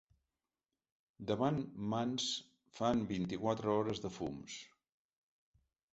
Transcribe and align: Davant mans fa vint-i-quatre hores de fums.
Davant 1.31 1.59
mans 1.93 2.25
fa 2.79 2.91
vint-i-quatre 3.13 3.73
hores 3.77 4.03
de 4.07 4.15
fums. 4.19 4.57